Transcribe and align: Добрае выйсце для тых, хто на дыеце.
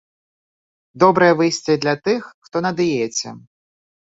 Добрае 1.03 1.27
выйсце 1.41 1.71
для 1.83 1.95
тых, 2.07 2.21
хто 2.49 2.57
на 2.69 2.73
дыеце. 2.81 3.27